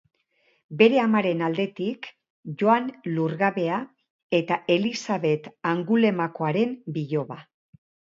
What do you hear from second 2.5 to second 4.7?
Joan Lurgabea eta